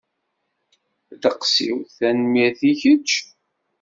Ddeqs-iw, 1.13 1.77
tanemmirt. 1.97 2.59
I 2.69 2.71
kecc? 2.81 3.11